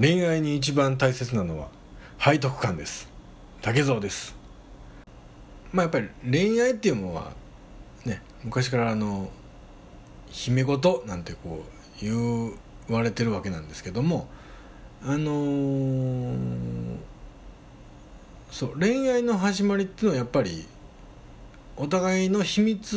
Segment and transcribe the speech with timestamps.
[0.00, 1.68] 恋愛に一番大切なのは
[2.20, 3.08] 背徳感です。
[3.60, 4.36] 竹蔵です。
[5.72, 7.32] まあやっぱり恋愛っていうのは
[8.04, 9.28] ね昔からあの
[10.30, 11.64] 姫事なんてこ
[12.00, 12.52] う言
[12.88, 14.28] われてるわけなんですけども
[15.02, 16.96] あのー
[18.50, 20.64] そう恋愛の始まりっていうのはやっぱり
[21.76, 22.96] お互いの秘密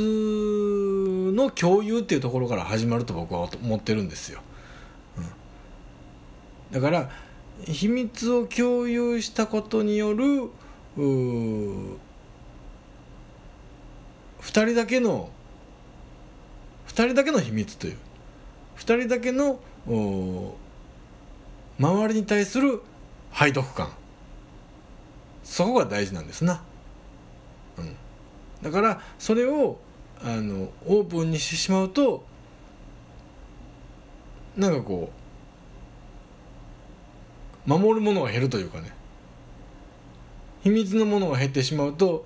[1.36, 4.42] の共有っていうところから始まると僕は思ってるんですよ、
[6.72, 7.10] だから
[7.66, 10.50] 秘密を共有したことによる
[10.98, 11.98] 2
[14.42, 15.30] 人だけの
[16.88, 17.98] 2人だけの秘密という。
[18.78, 19.60] 2人だけの
[21.80, 22.82] 周りに対する
[23.34, 23.90] 背徳感。
[25.44, 26.62] そこが大事なんですな、
[27.78, 27.96] うん、
[28.62, 29.80] だからそれを
[30.24, 32.24] あのオープンにしてしまうと
[34.56, 35.21] なんかこう
[37.66, 38.92] 守るものが減るというかね。
[40.64, 42.26] 秘密のものが減ってしまうと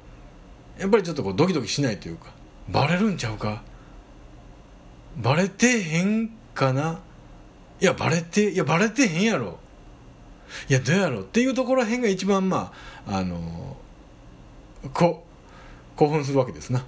[0.77, 2.31] やっぱりちょっとこうドキドキしないというか
[2.69, 3.63] バレるんちゃうか？
[5.17, 6.99] バレてへんかな？
[7.79, 9.57] いやバレていやバレてへんやろ。
[10.69, 11.21] いやどうやろう？
[11.21, 12.73] っていうところらへんが一番ま
[13.07, 13.77] ああの
[14.93, 15.25] こ
[15.95, 16.85] 興奮するわけですな。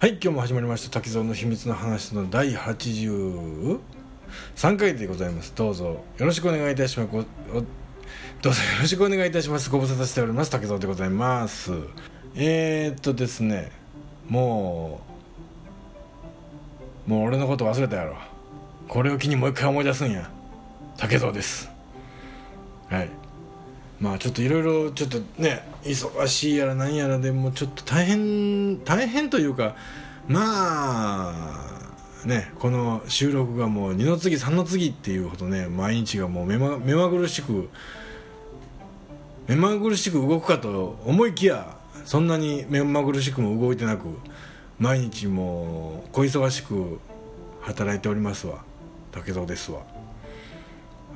[0.00, 3.80] はい今日も始まりました滝蔵の秘密の話の第83
[4.78, 5.52] 回でございます。
[5.56, 7.10] どうぞよろしくお願いいたします。
[7.10, 7.26] どうぞ
[8.48, 9.68] よろしくお願いいたします。
[9.68, 10.52] ご無沙汰しております。
[10.52, 11.72] 滝蔵でございます。
[12.36, 13.72] えー、っとですね
[14.28, 15.00] も
[17.08, 18.16] うもう俺のこと忘れたやろ。
[18.86, 20.30] これを機にもう一回思い出すんや。
[20.96, 21.68] 竹蔵です。
[22.88, 23.17] はい。
[24.00, 29.74] まあちょっといろいろちょっとね忙しいやら何やらでもちょっと大変大変というか
[30.28, 30.38] ま
[32.24, 37.68] あねこの収録がもう2の次3の次っていうほどね毎日がもう目ま目まぐるしく
[39.46, 44.08] 目まぐるしく動くかと思いきやそんなに目まぐるしくも動いてなく
[44.78, 47.00] 毎日もう小忙しく
[47.62, 48.64] 働いておりますわ。
[49.12, 49.80] 竹蔵ですわ。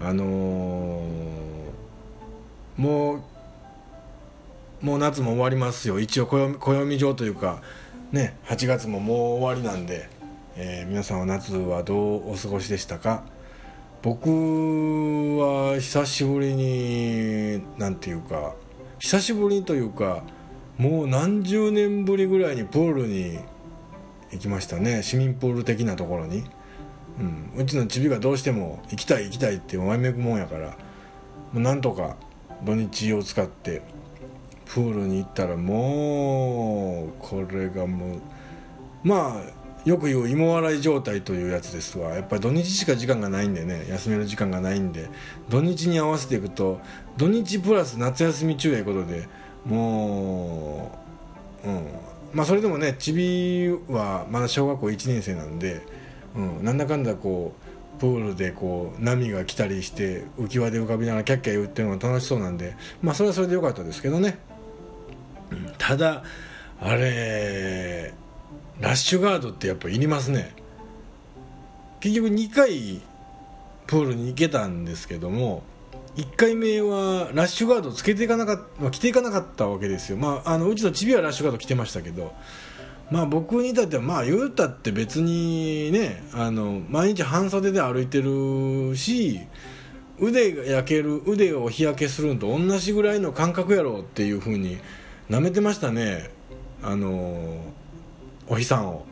[0.01, 1.62] あのー、
[2.77, 3.23] もう
[4.85, 6.01] もう夏も終わりますよ。
[6.01, 7.63] 一応暦暦上というか
[8.11, 10.09] ね8月ももう終わりなんで、
[10.57, 13.25] えー、皆さんは夏はどうお過ごしでしたか？
[14.03, 14.29] 僕
[15.39, 18.55] は久しぶりになんていうか
[18.99, 20.25] 久しぶりというか
[20.77, 23.39] もう何十年ぶりぐらいにプールに
[24.33, 25.03] 行きましたね。
[25.05, 26.43] 市民プール的なところに、
[27.21, 30.71] うん、うちのチビがどうしても行きたい行きたいってわめくもんやから
[31.53, 32.17] もうなんとか
[32.65, 33.83] 土日を使って
[34.67, 38.21] プールに行ったらもうこれがもう
[39.03, 42.15] まあよく言う芋洗い状態というやつですわ。
[42.15, 45.09] やっぱり土日しか時間がないんでね休める時間がないんで
[45.49, 46.81] 土日に合わせていくと
[47.17, 49.29] 土日プラス夏休み中やいうことで
[49.65, 50.99] も
[51.65, 51.87] う、うん、
[52.33, 55.83] まあそれでもねちびはまだ小学校1年生なんで、
[56.37, 57.62] うん、なんだかんだこう
[58.03, 64.39] プールでこう波が来たりして浮き輪で浮かびながらキャッキャ言うっていうのが楽しそうなんでまあそれはそれでよかったですけどね、
[65.53, 66.25] うん、ただ
[66.81, 68.13] あれ
[68.81, 70.53] ラッシュガードってやっぱいりますね。
[72.01, 73.01] 結局2回
[73.87, 75.63] プールに行けたんですけども
[76.17, 82.35] 1回目はラッシュガードつけていかなかった、着ていかなかったわけですよ、まあ、あのうちのチビはラッシュガード着てましたけど、
[83.13, 89.43] まあ、僕に至ってはまあ言うたって別にねあの毎日半袖で歩いてるし
[90.19, 94.79] 腕が焼ける腕を日焼けするのと同じぐらいの感覚やろっていうふうに
[95.29, 96.31] なめてましたね。
[96.83, 97.75] あの
[98.49, 99.05] お日さんを。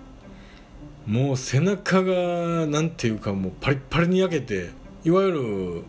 [1.06, 4.70] もう背中がなんていうかもうパリッパリに焼けて
[5.04, 5.82] いわゆる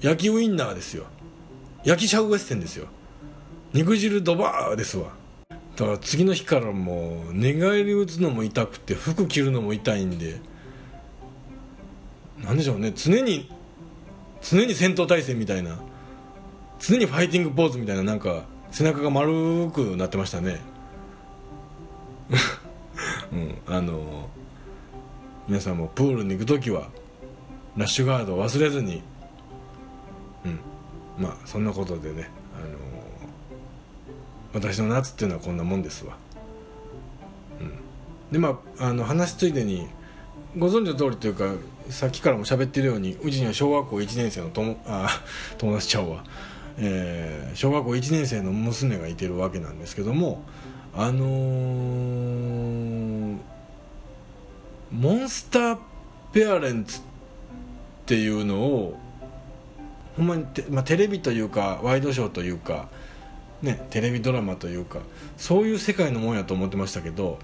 [0.00, 1.04] 焼きウインナーですよ。
[1.84, 2.88] 焼きシャウエッセンですよ。
[3.72, 5.21] 肉汁ドバーですわ。
[5.82, 10.40] だから次の日からもう寝返り打つのも痛くて服着るのも痛いんで
[12.40, 12.92] なんでしょうね。
[12.94, 13.50] 常に
[14.40, 15.80] 常に戦闘態勢みたいな
[16.78, 20.60] 常にファイティングポーズみたいななんか背中が丸くなってましたね。
[23.32, 24.30] うんあの
[25.48, 26.90] 皆さんもプールに行く時は
[27.76, 29.02] ラッシュガードを忘れずに
[30.44, 30.60] うん
[31.18, 32.91] まあそんなことでね、あの、
[34.52, 36.16] 私の夏っていうのはこんなもんですわ、
[37.60, 37.72] うん、
[38.30, 39.88] でまああの話ついでに
[40.56, 41.54] ご存知の通りというか
[41.88, 45.08] さっきからも喋ってるようにうちには小学校1年生の友あ
[45.58, 46.24] 友達ちゃうわ、
[46.78, 50.42] えー、小学校1年生の娘がいてるわけなんですけども
[50.94, 53.36] あのー、
[54.92, 55.78] モンスター
[56.32, 57.02] ペアレンツっ
[58.06, 58.98] ていうのを
[60.16, 62.88] ほんまにて、まあ、テレビというかワイドショーというか、
[63.62, 64.98] ね、テレビドラマというか
[65.36, 67.38] そういう世界のもんやと思ってましたけど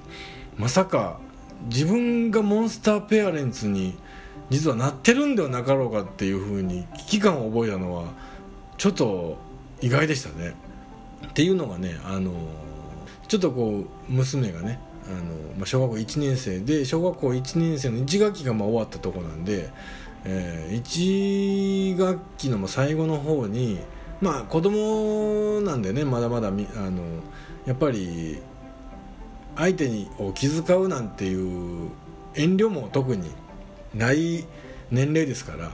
[0.57, 1.21] まさか
[1.67, 3.97] 自分がモンスターペアレンツに
[4.51, 8.13] 実はなってるんではなかろうかっていうふうに危機感を覚えたのは
[8.77, 9.39] ちょっと
[9.81, 10.55] 意外でしたね。
[11.29, 12.33] っていうのがね、あの
[13.27, 19.71] ちょっとこう娘がねあの、まあ、小学校1年生で小学校1年生の1学期がまあ終わったとこなんで、
[20.25, 23.81] えー、1学期の最後の方に
[24.21, 26.63] まあ子供なんでねまだまだあの
[27.67, 28.39] やっぱり
[29.57, 31.91] 相手にを気遣うなんていう
[32.35, 33.31] 遠慮も特に
[33.95, 34.45] ない
[34.91, 35.71] 年齢ですから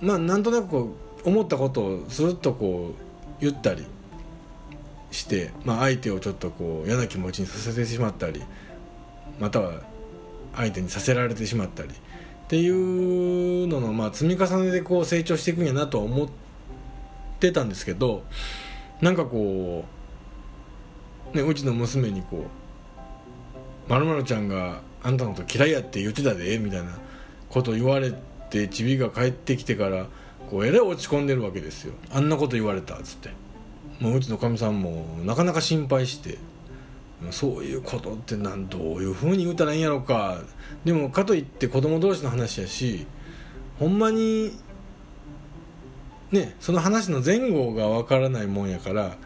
[0.00, 0.94] まあなんとなくこ
[1.24, 3.84] う思ったことをスルッとこう言ったり
[5.10, 8.42] して、まあ、相手をちょっとこう嫌な気持ちにさせてしまったり
[9.40, 9.80] または
[10.54, 11.92] 相手にさせられてしまったりっ
[12.48, 16.47] ていうのの、まあ、積み重ねでこう成長していくんやなと思って
[17.52, 18.24] たんですけど
[19.00, 19.84] なんかこ
[21.32, 23.10] う、ね、うちの娘にこう
[23.90, 26.98] 「まるまるちゃんがあんたのこと嫌いやって言ってたで」みたいな
[27.48, 28.12] こと言われ
[28.50, 30.06] てちびが帰ってきてから
[30.50, 33.48] こうえらい落ち込んでるわけですよあんなこと言われたっつって。
[34.00, 36.38] もううちのかみさんもなかなか心配して
[37.32, 40.38] そういうことってなんどういうふうに言うたらいいんやろか
[40.84, 43.06] でもかといって子供同士の話やし
[43.80, 44.52] ほんまに
[46.30, 49.16] ねその話の前後がわからないもんやから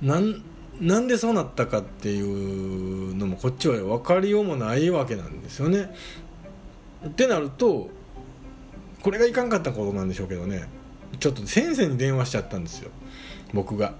[0.00, 0.42] なん
[0.80, 5.94] なんでそうなったかっていうのもこっちは分かりようもないわけなんですよね。
[7.06, 7.88] ってなると
[9.00, 10.68] これがいかんかったことなんでしょうけどね。
[11.18, 12.90] ちょっと先生に電話しちゃったんですよ。
[13.54, 13.94] 僕が。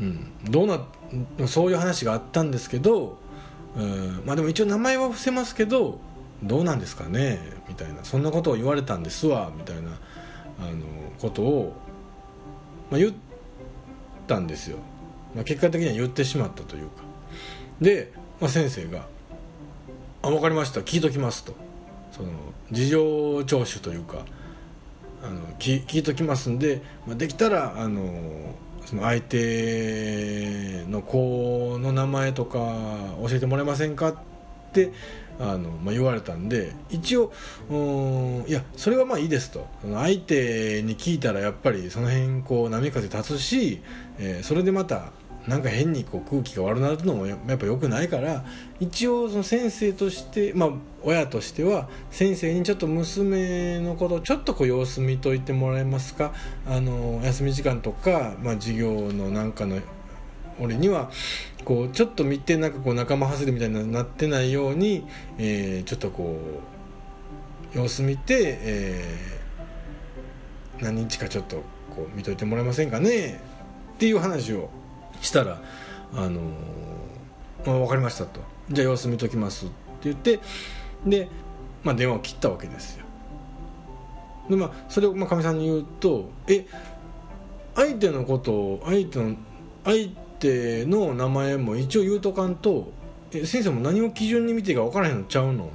[0.00, 3.18] うん、どうなそういう話があったんですけど、
[3.76, 6.00] うん、まあでも一応名前は伏せますけど
[6.42, 8.04] どうなんですかねみたいな。
[8.04, 10.00] そんなことを言われたんですわみたいな。
[10.58, 10.72] あの
[11.20, 11.72] ことを、
[12.90, 13.12] まあ、言っ
[14.26, 14.78] たんですよ、
[15.34, 17.02] まあ、結果的には言ってしまったというか。
[17.80, 19.06] で、まあ、先生が
[20.22, 20.80] 「あ分かりました。
[20.80, 21.54] 聞いときます」と。
[22.12, 22.28] その
[22.70, 24.26] 事情聴取というか
[25.22, 28.54] あの聞聞いときますんで、まあ、できたらあの
[28.84, 32.58] その相手の子の名前とか
[33.22, 34.16] 教えてもらえませんかっ
[34.72, 34.92] て
[35.40, 37.32] あの、まあ、言われたんで一応
[37.70, 39.66] うんいやそれはまあいいですと。
[39.82, 43.82] 相手に聞いたらやっぱりその辺こう波風立つし、
[44.18, 45.12] えー、それでまた
[45.48, 48.44] なんか変にこう空気が悪くなるのもやっぱ良くないから
[48.78, 50.70] 一応その先生としてまあ
[51.02, 56.32] 親としては先生にちょっと娘のことをちょっとこう様子見といてもらえますか？
[56.64, 59.80] あの休み時間とか、まあ、授業のなんかの
[60.60, 61.10] 俺には
[61.64, 65.06] こうちょっと見てなんかこう仲間外れみたいになってないように、
[65.38, 66.36] えー、ちょっとこ
[67.74, 71.62] う様子見て、えー、何日かちょっと
[71.94, 73.40] こう見といてもらえませんかね
[73.94, 74.70] っていう話を
[75.20, 75.60] したら
[76.14, 76.40] 「あの
[77.64, 79.74] まあ、分かりました」と「じゃあ様子見ときます」って
[80.04, 80.40] 言って
[81.06, 81.28] で、
[81.84, 83.04] まあ、電話を切ったわけですよ。
[84.50, 86.66] でまあそれをかみさんに言うと「え
[87.74, 89.36] 相手のことを相手の
[89.84, 92.92] 相手の名前も一応言うとかんと
[93.32, 95.70] え先生も何を基準に見ていいか分からへんのちゃうの?」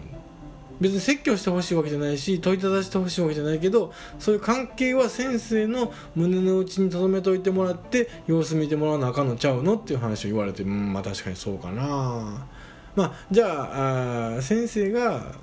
[0.79, 12.45] 別に説教してほしいわけじゃないし問いただしてほしいわけじゃないけどそういう関係は先生の胸の内に留めといてもらって様子見てもらわなあかんのちゃうのっていう話を言われてうんまあ確かにそうかな
[12.95, 15.33] まあじゃああ先生が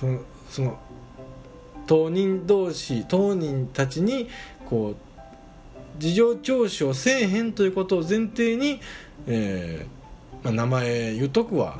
[0.00, 0.20] その
[0.50, 0.78] その
[1.86, 4.28] 当人同士当人たちに
[4.68, 5.13] こう
[5.98, 8.80] 事情聴取をせえへんということを前提に、
[9.26, 11.78] えーまあ、名前言うとくわ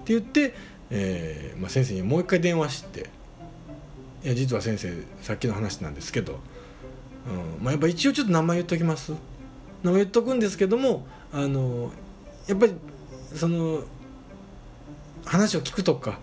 [0.00, 0.54] って言って
[0.90, 3.08] えーまあ、先生にもう一回電話して
[4.24, 6.40] 「いや実は先生さっきの話なんですけど、
[7.28, 9.12] うんまあ、やっぱ一応ちょっと名前言っときます」
[9.82, 11.92] 名前言っとくんですけどもあの
[12.46, 12.74] やっぱり
[13.34, 13.84] その
[15.24, 16.18] 話を聞くとか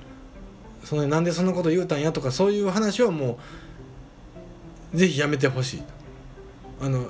[0.84, 3.40] そのなんでそんなこと言うたんやとかそういう話はも
[4.94, 5.97] うぜひやめてほしいと。
[6.82, 7.08] あの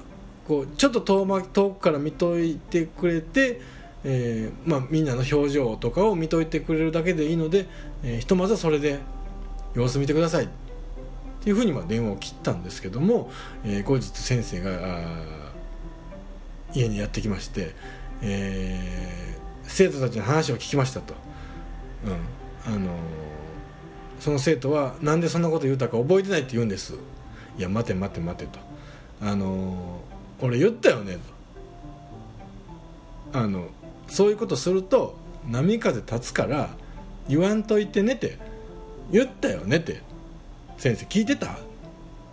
[0.47, 3.59] こうちょっと遠,、ま、遠くから見といてくれて
[4.03, 7.67] えー、まあ、みんなの表情とかを見といてくれるだけでいいので、
[8.03, 8.99] えー、ひとまずはそれで
[9.73, 10.47] 様子見てくださいっ
[11.41, 13.29] ていうふうにまあ電話を切ったんですけども、
[13.65, 15.07] えー、後日先生が
[16.73, 17.73] 家にやってきまして、
[18.21, 21.13] え生徒たちの話を聞きましたと、
[22.05, 22.73] うん。
[22.73, 22.91] あの
[24.19, 26.95] その生徒は何でそんなこと言うたか覚えてないって言うんです。
[27.57, 28.66] いや待て待て待てと。
[29.21, 30.01] あの
[30.41, 31.17] 俺言ったよね。
[33.31, 33.67] とあの
[34.07, 35.15] そういうことすると
[35.47, 36.69] 波風立つから
[37.27, 38.37] 言わんといてねって
[39.11, 40.01] 言ったよねって。
[40.77, 41.57] 先生聞いてた？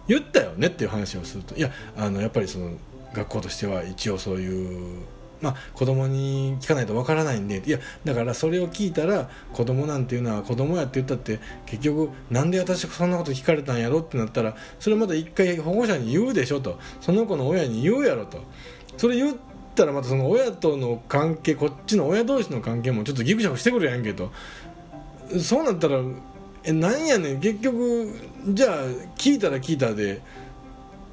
[0.07, 1.55] 言ったよねっていう話をすると。
[1.57, 2.73] いやあのやっぱりその
[3.15, 5.03] 学校としては一応そういう
[5.45, 7.63] まあ、子供に聞かないとわからないんで。
[7.65, 16.79] いやだからそれを聞いたら子供なんていうのは子供やって言ったって結局なんで私そんなこと聞かれたんやろってなったらそれまた一回保護者に言うでしょと。
[17.01, 18.39] その子の親に言うやろと。
[18.97, 19.37] それ言っ
[19.75, 24.33] たらまたその親との関係こっちの親同士の関係もちょっとギクシャクしてくるやんけと。
[25.39, 26.01] そうなったら
[26.65, 27.41] えなんやねん。
[27.41, 28.15] 結局
[28.49, 28.85] じゃあ
[29.17, 30.23] 聞いたら聞いたで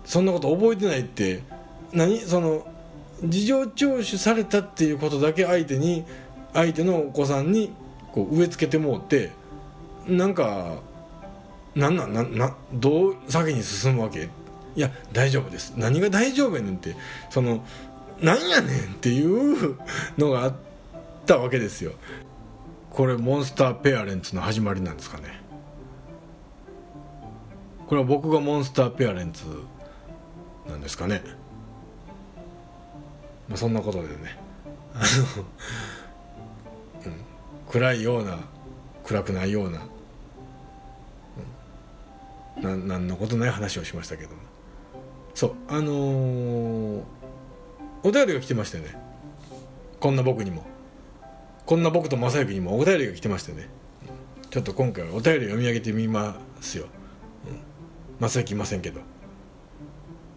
[0.06, 1.44] そんなこと覚えてないって。
[1.94, 2.20] 何？
[2.20, 2.66] その
[3.24, 6.06] 事情聴取されたっていうことだけ相手に
[6.54, 7.72] 相手のお子さんに
[8.12, 9.32] こう植え付けてもうて
[10.08, 10.80] なんか
[11.76, 14.30] なんなんななどう先に進むわけ？
[14.76, 15.74] いや大丈夫です。
[15.78, 16.96] 何が大丈夫やねんって
[17.30, 17.64] その
[18.22, 19.78] なんやねんっていう
[20.18, 20.56] のがあっ
[21.26, 21.94] たわけですよ。
[22.90, 25.42] これモンスターペアレンツの始まりなんですかね。
[27.88, 29.46] これは僕がモンスターペアレンツ
[30.68, 31.22] なんですかね。
[33.52, 34.38] まあ、そんなことでね。
[34.94, 35.44] あの、
[37.06, 37.14] うん、
[37.70, 38.40] 暗いような
[39.04, 39.82] 暗くないような、
[42.58, 44.38] うん、な何のことない話をしましたけども。
[45.34, 47.04] そうあのー、
[48.04, 48.96] お便りが来てましてね。
[50.00, 50.64] こんな僕にも。
[51.66, 53.68] こんな僕と正行にもお便りが来てましてね。
[54.50, 56.86] ちょっと今回はお便り読み上げてみますよ、
[57.46, 59.02] うん、正行いませんけど。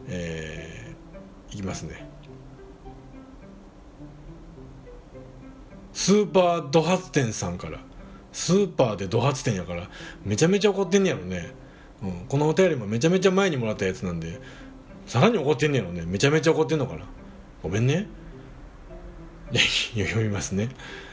[0.09, 2.14] えー、いきますね。
[6.05, 7.79] スーパード発店さんから。
[8.31, 9.89] スーパーでド発店やから。
[10.23, 11.55] めちゃめちゃ怒ってんねやろね、
[12.03, 14.39] うん、このお便りもめちゃめちゃ前にもらったやつなんで。
[15.07, 16.05] さらに怒ってんねやろね。
[16.07, 17.07] めちゃめちゃ怒ってんのかな。
[17.63, 18.07] ごめんね。
[19.97, 20.69] 読みますね、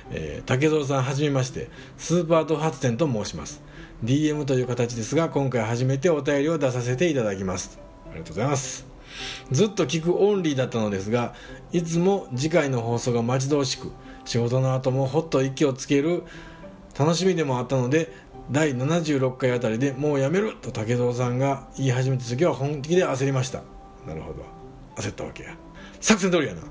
[0.10, 1.69] えー、竹蔵さんはじめまして。
[1.98, 3.63] スーパード発店と申します。
[4.03, 7.79] DM という形ですが今回初めてお便りを出させていただきます。
[8.07, 8.86] ありがとうございます。
[9.51, 11.33] ずっと聞くオンリーだったのですが
[11.71, 13.91] いつも次回の放送が待ち遠しく
[14.25, 16.24] 仕事の後もほっと息をつける
[16.98, 18.12] 楽しみでもあったので
[18.51, 23.63] 第76回あたりでもうやめると竹蔵さんが言い始めた時は本気で焦りました。
[24.06, 24.44] なるほど。
[24.98, 25.56] 焦ったわけや。
[26.01, 26.62] 作戦通りやな。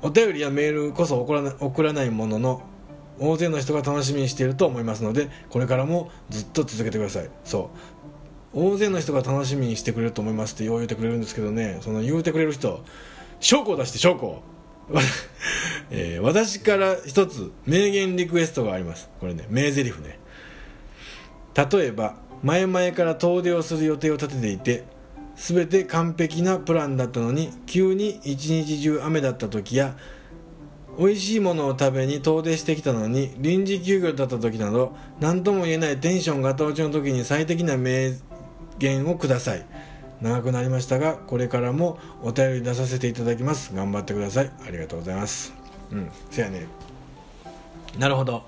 [0.00, 2.62] お便りやメールこそ送らな送らないものの
[3.18, 7.30] 大勢の人が楽しみにしていると思いますのでこれからもずっと続けてください。
[7.44, 7.70] そ
[8.54, 8.58] う。
[8.58, 11.78] 大勢の人が楽しみにしてくれると思いますってよう言うてくれるんですけどね。
[11.82, 12.82] その言うてくれる人
[13.40, 14.42] 証拠を出して証拠を。
[15.90, 19.08] えー、私から一つ名言リクエストがあります。
[19.20, 20.18] これね名台詞ね。
[21.54, 24.84] 例えば前々から遠出をする予定を立てていて
[25.34, 29.96] 全て完璧なプランだったのに急に一日中雨だった時や
[30.98, 38.12] 美味しいものを食べに遠出してきたのに臨時休業だった時など何とも言えないテンションが落ちの時に最適な名
[38.78, 39.66] 言をください。
[40.20, 43.74] 長くなりましたがこれからもお便り出させていただきます。
[43.74, 44.50] 頑張ってください。
[44.66, 45.52] ありがとうございます。
[45.92, 46.10] うん。
[46.30, 46.66] せやね。
[47.98, 48.44] なるほど。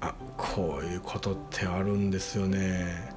[0.00, 3.12] あこういうことってあるんですよね。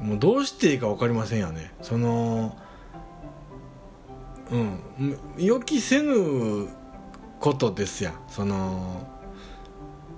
[0.00, 0.08] うん。
[0.08, 1.72] もうどうしていいか分かりませんよね。
[1.82, 2.56] その
[4.50, 4.80] うん。
[5.36, 6.68] 予期せぬ
[7.38, 8.14] ことですや。
[8.28, 9.06] その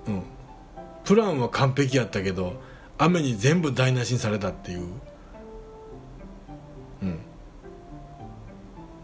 [0.07, 0.23] うん。
[1.03, 2.61] プランは完璧やったけど
[2.97, 4.87] 雨に全部台無しにされたっていう
[7.01, 7.19] うん。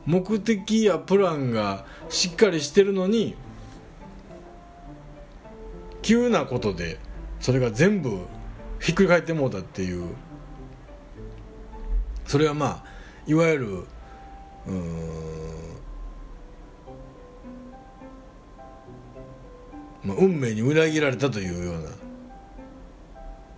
[0.06, 3.36] 目的やプランがしっかりしてるのに
[6.01, 6.98] 急なことで
[7.42, 8.25] それが全部
[8.80, 10.16] ひっくり返ってもうたっていう。
[12.25, 12.84] それはまあ
[13.25, 13.84] いわゆる
[14.68, 15.48] うん。
[20.04, 21.89] まあ、運命に裏切られたというような。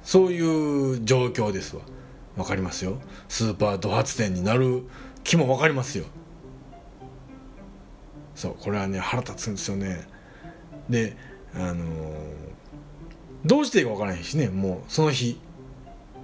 [0.04, 1.82] そういう状況ですわ。
[2.44, 3.00] 分かりますよ。
[3.28, 4.84] スーパード発展になる
[5.24, 6.06] 気も分かりますよ。
[8.36, 10.08] そうこれはね腹立つんですよね。
[10.90, 11.16] で
[11.54, 11.86] あのー、
[13.46, 15.40] どうしていいか分からへんしねもうその日。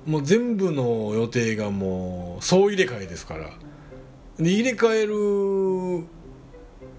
[0.05, 3.49] もう全部の予定がもう総入れ替えですから。
[4.37, 5.13] で入れ替える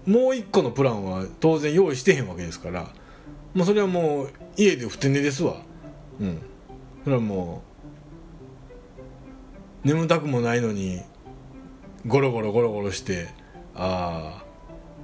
[0.05, 2.89] もう一個のプランは当然用意してへんわけですから。
[3.53, 5.61] もうそれはもう家でふて寝ですわ。
[6.19, 6.41] うん。
[7.03, 7.66] それはもう
[9.83, 11.01] 眠たくもないのに
[12.05, 13.27] ゴロゴロゴロゴロして
[13.75, 14.43] あ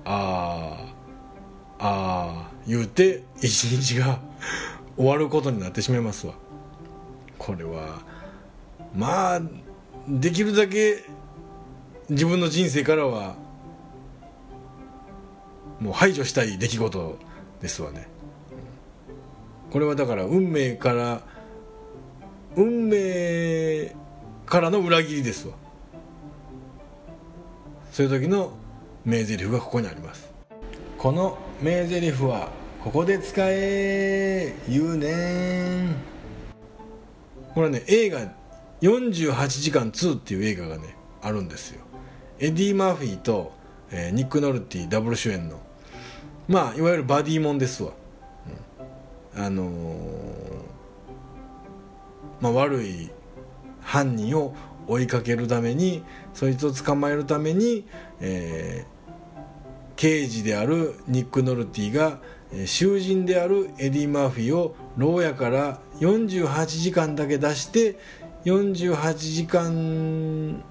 [0.06, 0.94] ああ
[1.80, 4.20] あああ言うて一日が
[4.96, 6.34] 終わることになってしまいますわ。
[7.38, 8.02] これは
[8.96, 9.42] まあ
[10.08, 11.04] できるだけ
[12.10, 13.36] 自分の人生からは
[15.80, 17.18] もう排除したい出来事
[17.62, 18.08] ですわね。
[19.72, 21.22] これはだから運命から
[22.56, 23.96] 運命
[24.46, 25.54] からの裏切りですわ。
[27.92, 28.52] そういう時の
[29.06, 30.32] 名台詞がここにあります。
[30.98, 32.50] この名台詞は
[32.84, 35.96] ここで使え言うねん
[37.54, 38.20] これはね映画
[38.82, 41.82] 「48時間2」っていう映画がねあるんですよ。
[42.40, 43.54] エディ・マーフィーと、
[43.92, 45.60] えー、ニック・ノルティダブル主演の。
[46.48, 47.92] まあいわゆるバディモンですわ、
[49.36, 49.74] うん、あのー、
[52.42, 53.10] まあ、悪い
[53.84, 54.56] 犯人を
[54.88, 57.86] 追いかけるためにそいつを捕まえるために、
[58.20, 62.20] えー、刑事であるニック・ノルティが
[62.66, 67.98] 囚人であるエディ・マーフィーを牢屋から48時間だけ出して
[68.46, 70.64] 48時間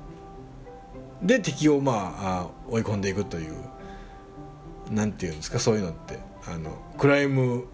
[1.22, 3.54] で敵をまあ追い込んでいくという
[4.90, 6.32] なんていうんですかそういうのって。
[6.44, 7.68] あのクライム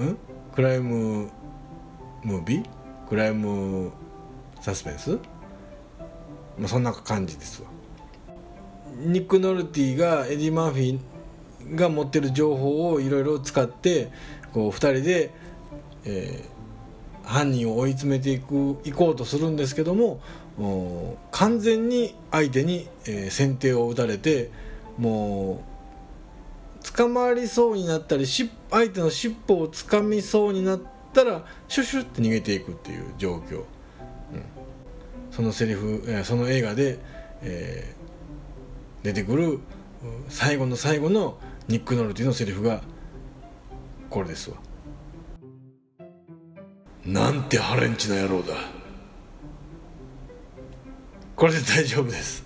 [0.00, 0.16] ん？
[0.54, 1.28] クライム
[2.22, 2.81] ムービー？
[3.08, 3.92] クライム
[4.60, 5.18] サスペンス、
[6.58, 7.68] まあ、そんな感じですわ。
[8.98, 14.10] ニック・ノルティがエディ・マーフィーが持ってる情報をいろいろ使って
[14.52, 15.30] こう2人で、
[16.04, 20.20] えー、犯人を追い詰めていく行こうとするんですけども
[21.30, 24.50] 完全に相手に、えー、先手を打たれて
[24.98, 25.62] も
[26.82, 30.80] う捕まりそうになったり相手の尻尾をつかみそうになっ
[31.12, 33.64] たらシュシュって逃げていくっていう状況、うん、
[35.30, 36.98] そのセリフ、その映画で、
[37.42, 39.60] えー、出てくる
[40.28, 41.38] 最後の最後の
[41.68, 42.82] ニック・ノルティのセリフが
[44.10, 44.56] これですわ。
[47.04, 48.54] なんてハレンチな野郎だ。
[51.34, 52.44] これで大丈夫です。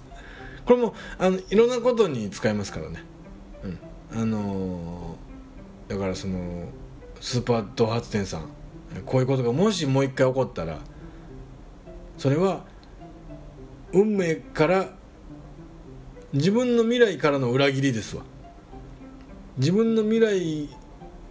[0.64, 3.04] これもあのいろんなことに使えますからね、
[4.12, 6.68] うん、あのー、だからその
[7.20, 8.55] スーパード発電さん。
[9.04, 10.78] こういうことがもしもう一回起こったら
[12.18, 12.64] それは
[13.92, 14.88] 運命から
[16.32, 18.22] 自分の未来からの裏切りですわ。
[19.58, 20.68] 自分の未来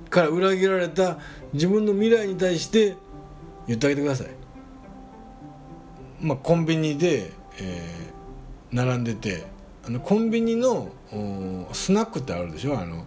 [0.09, 1.17] から裏切られた
[1.53, 2.95] 自分の未来に対して
[3.67, 4.27] 言ってあげてください。
[6.21, 9.45] まあコンビニで、えー、並んでて
[9.85, 10.89] あのコンビニの
[11.73, 12.79] スナックってあるでしょ？
[12.79, 13.05] あの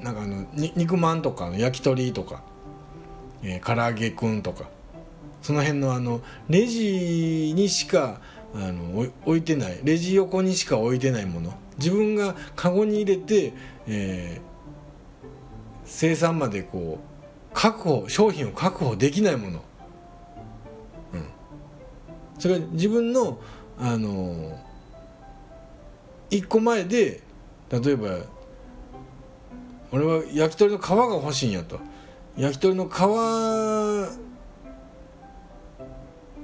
[0.00, 2.42] なんかあの肉まんとか焼き鳥とか、
[3.42, 4.68] えー、唐揚げくんとか。
[5.42, 8.20] その辺のあのレジにしか
[8.52, 9.80] あの置いてない。
[9.84, 11.54] レジ横にしか置いてないもの。
[11.78, 13.52] 自分がカゴに入れて、
[13.86, 14.46] えー、
[15.84, 19.62] 生産までこう確保商品を確保できないもの、
[21.14, 21.24] うん、
[22.38, 23.38] それは自分の
[23.78, 24.58] あの
[26.30, 27.20] 一個前で
[27.70, 28.18] 例えば
[29.92, 31.78] 俺は焼き鳥の皮が欲しいんやと。
[32.36, 33.02] 焼き鳥の皮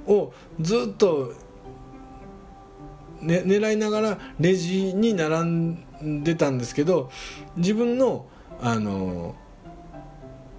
[0.07, 1.33] をずっと
[3.23, 7.09] ね、狙いながらレジに並んでたんですけど
[7.55, 8.27] 自分の
[8.61, 9.35] あの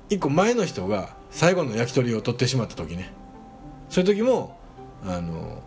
[0.08, 3.12] 一個前の人が最後の焼き鳥を取ってしまった時ね
[3.88, 4.58] そういう時も
[5.04, 5.62] あの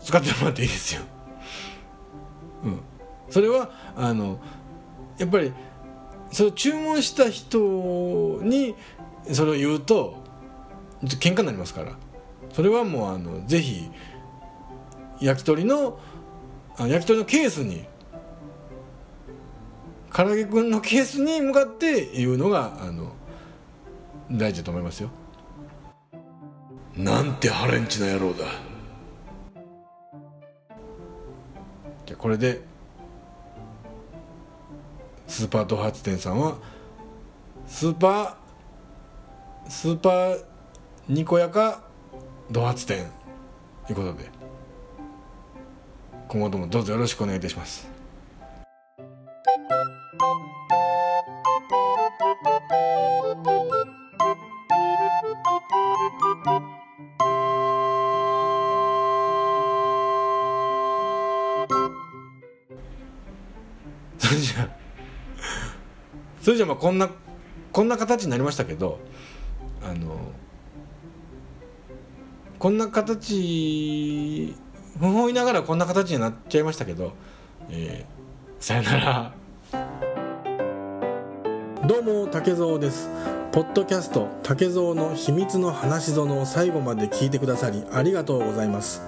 [0.00, 1.02] 使ってもらっていいですよ。
[2.64, 2.80] うん、
[3.30, 4.38] それはあの
[5.18, 5.52] やっぱり
[6.30, 7.58] それを注文した人
[8.42, 8.74] に
[9.32, 10.22] それを言うと
[11.02, 11.92] 喧嘩になりますから。
[12.52, 13.90] それはもうあのぜひ
[15.20, 16.00] 焼き鳥の
[16.78, 17.84] 焼き鳥のケースに
[20.12, 23.12] 唐揚げくんのケースに向かって言うのがあの
[24.30, 25.10] 大事だと思いますよ。
[26.96, 28.44] なんてハレンチな野郎だ。
[32.06, 32.62] じゃこれで
[35.28, 36.56] スーパード発店さんは
[37.66, 40.42] スーパースーパー
[41.08, 41.82] にこやか
[42.50, 43.06] ド発店
[43.86, 44.30] ということで
[46.28, 47.97] 今後ともどうぞよろしくお願いいたします。
[66.78, 67.10] こんな
[67.72, 68.98] こんな形になりましたけど
[69.82, 70.16] あの
[72.58, 74.54] こんな形
[74.98, 77.12] 不本意ながらこんな形になっちゃいましたけど、
[77.70, 79.32] えー、さよなら。
[81.86, 83.08] どうも竹蔵です。
[83.52, 89.02] ポッドキャスト竹蔵の秘密の話園を最後まで聞いてくださりありがとうございます。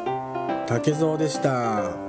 [0.67, 2.00] 竹蔵でした。